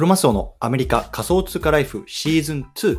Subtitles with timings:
[0.00, 2.98] クロマスオのアメリカ仮想通貨ライフシーズン2。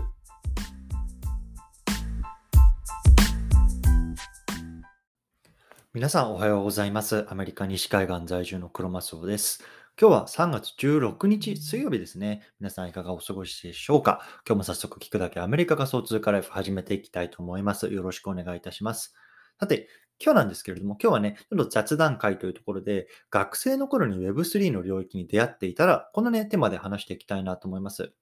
[5.96, 7.26] 皆さんおはようございます。
[7.28, 9.64] アメリカ西海岸在住のクロマスオです。
[10.00, 12.44] 今日は3月16日水曜日ですね。
[12.60, 14.22] 皆さんいかがお過ごしでしょうか？
[14.48, 17.92] 今日も早速聞くだけアメリカ仮想通貨ライフ始めていきたいと思います。
[17.92, 19.16] よろしくお願いいたします。
[19.60, 19.88] さて、
[20.24, 28.14] 今日なんですけれども、今日はね、ちょっと雑談会というところで、学生の頃に Web3 の領域に出会っていたら、このね、テーマで話していきたいなと思います。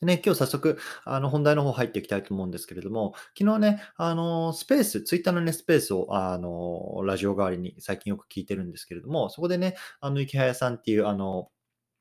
[0.00, 11.50] でね、今日早速、あの、本題の方入っていきたいと思うんですけれども、昨日ね、あの、スペース、ツイッターのね、スペースを、あの、ラジオ代わりに最近よく聞いてるんですけれども、そこでね、あの、池早さんっていう、あの、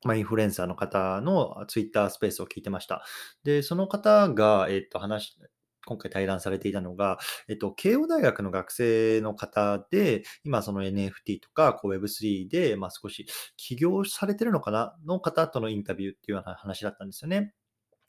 [0.05, 3.03] まあ、インフルエンサーの方のツイッタースペースを聞いてました。
[3.43, 5.37] で、その方が、えっと、話、
[5.85, 13.25] 今回対談されていたのが、えっと、慶応大学の学生の方で、今その NFT とかこう Web3 で、まあ、少し
[13.57, 17.53] 起業されてるのかなの方とのインタビューっていうような話だったんですよね。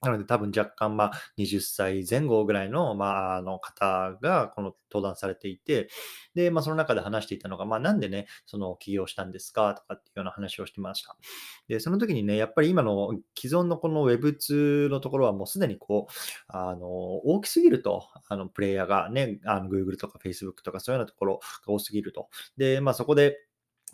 [0.03, 5.89] なので多分若干まあ20歳前後ぐらいの,、まあ、あの方がこの登壇されていて、
[6.35, 9.75] で、まあその中で話していたのが、まあなんでね、その起業したんですか？
[9.75, 11.17] とかっていうような話をしてました。
[11.69, 16.13] で、その時にね、やっぱり今の既存のこの Web2 のところはもうすでにこう、
[16.49, 22.29] あの、大きすぎると、あの、プレイヤーがね、あの Google とか Facebook とかそういうようなところが多すぎると。
[22.57, 23.37] で、まあそこで、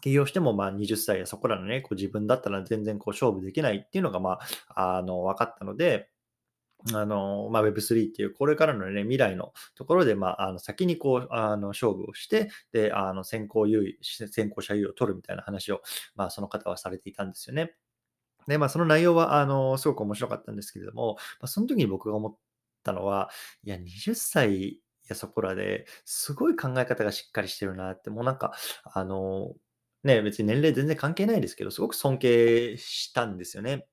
[0.00, 6.10] 起業してもまあ20歳やそこらのね、こう自分だったら全然こう勝負できないっていうのがまあ、あの、分かったので、
[6.94, 15.82] あの、まあ、Web3 っていう、これからのね、未来のところで、まあ、あの、先にこう、あの、勝負をして、で、あの、先行優位、先行者優位を取るみたいな話を、
[16.14, 17.74] まあ、その方はされていたんですよね。
[18.46, 22.36] で、まあ、その内容は、あの、すごく面白かったんですけれども、まあ、その時に僕が思っ
[22.84, 23.30] たのは、
[23.64, 28.52] いや、20歳やそこらですごい考え方がしっかりしてるなって、もうなんか、
[28.84, 29.54] あの、
[30.06, 33.86] ね、別に年齢全然関係ないですけど、すごく尊敬したんですよね。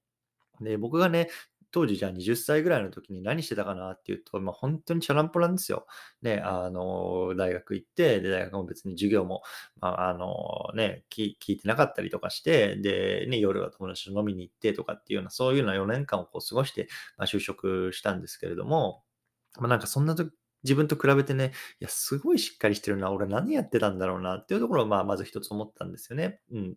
[0.62, 1.29] で、僕がね、
[1.72, 5.88] 当時じゃあ20歳ぐらいの時に何してたかなっていうと、まあ、本当にチャランポランですよ。
[6.22, 9.41] ね、あの、大学行って、で、大学も別に授業も、
[9.81, 16.88] まあ、あの、ね、聞いてなかったりとかして、で、ね、夜は友達と飲みに行ってとかっていうような、そういうような4年間をこう過ごして、
[17.18, 19.03] まあ、就職したんですけれども、
[19.59, 20.31] まあ、なんかそんな時、
[20.63, 26.40] 自分と比べてね、いや、すごいしっかりしてるな、俺何やってたんだろうなっていうところを、まあ、まず一つ思ったんですよね。
[26.51, 26.75] うん。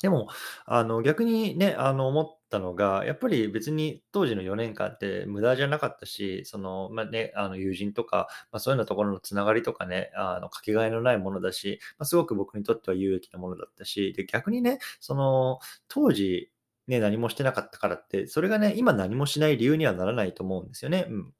[0.00, 0.28] でも、
[0.66, 16.50] あの、逆にね、あの、思ったのが、やっぱり別に当時の4年間って無駄じゃなかったし、その、まあね、あの、友人とか、まあ、そういうようなところのつながりとかね、あの、かけがえのないものだし、まあ、すごく僕にとっては有益なものだったし、で、逆にね、その、当時、
[16.88, 21.06] ね、何もしてなかったからって、それがね、今何もしない理由にはならないと思うんですよね。
[21.08, 21.32] うん。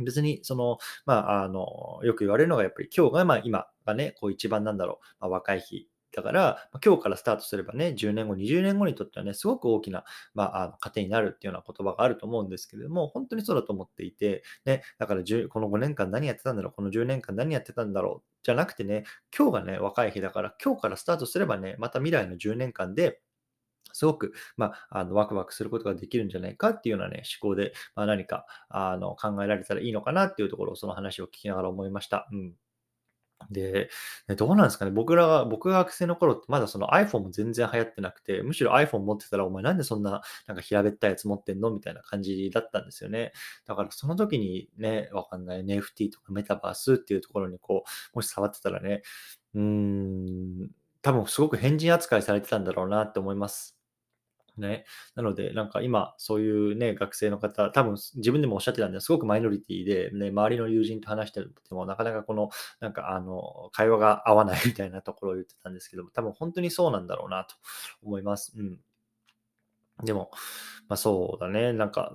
[0.00, 10.04] 別に、その、まあ、あの、よく言われるのが、やっぱり今日が、まあ、今がね、こう一番なんだろう、まあ、若い日だから、今日からスタートすればね、10年後、20年後にとってはね、すごく大きな、
[10.34, 19.04] まあ、あの糧になるっていうような言葉があると思うんですけれども、本当にそうだと思っていて、ね、だからこの5年間何やってたんだろう、この10年間何やってたんだろう、じゃなくてね、
[19.36, 23.20] 今日がね、若い日だから、今日からスタートすればね、また未来の10年間で、
[23.92, 32.28] すごく、まあ、あのワクワクすることができるんじゃないかっていうようなね、思考で、まあ、何かあの考えられたらいいのかなっていうところを、その話を聞きながら思いました。
[32.32, 32.54] うん。
[33.50, 33.90] で、
[34.36, 34.90] どうなんですかね。
[34.92, 41.70] 僕らが、僕が学生の頃ってまだその iPhone も全然流行ってなくて、むしろ iPhone 持ってたら、お前なんでそんな、なんか平べったいやつ持ってんの？
[41.72, 43.32] みたいな感じだったんですよね。
[43.66, 47.84] だからその時にね、わかんない NFT とかメタバースっていうところにこ
[48.14, 49.02] う、もし触ってたらね、
[49.54, 50.70] うーん、
[51.02, 53.76] 多分すごく変人扱いされてたんだろうなって思います。
[54.58, 54.84] ね。
[55.14, 67.54] なので、なんか今、そういうね、学生の方、多分自分でもおっしゃってたんですごくマイノリティで、ね、周りの友人と話してても、なかなかこの、なんかあの、会話が合わないみたいなところを言ってたんですけども、多分本当にそうなんだろうなと
[68.02, 68.52] 思います。
[68.56, 68.80] うん。
[70.04, 70.30] でも、
[70.88, 72.12] まあそうだね、なんか、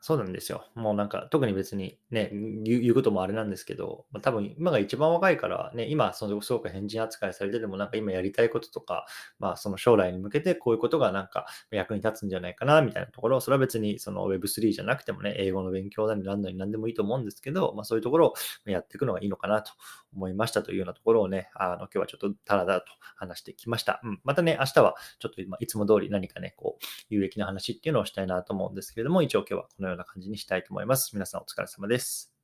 [0.00, 0.64] そうなんですよ。
[0.76, 9.06] もうなんか、特に別にね、言う言うこともあれなんですけど、まあ、多分今が一番若いからね、今、そのすごく変人扱いされてても、なんか今やりたいこととか、
[9.40, 18.34] まあその将来に向けてこういうことがなんか役に立つんじゃないかな、みたいなところ、それは別にその Web3 じゃなくてもね、英語の勉強なり何なり何でもいいと思うんですけど、まあそういうところ
[18.66, 19.72] をやっていくのがいいのかなと
[20.14, 22.86] 思いましたというようなところをね、あの今日はちょっとダラダラと
[23.16, 24.00] 話してきました。
[24.04, 24.20] うん。
[24.22, 31.10] またね、明日はちょっと今いつも通り何かね、こう、有益な話っていうのをしたいなと思うんですけれども、一応今日はこのような感じにしたいと思います。
[31.14, 32.37] 皆さんお疲れ様です。